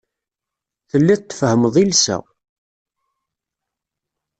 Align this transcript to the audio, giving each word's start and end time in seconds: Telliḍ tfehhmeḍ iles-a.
Telliḍ 0.89 1.19
tfehhmeḍ 1.21 1.75
iles-a. 1.83 2.17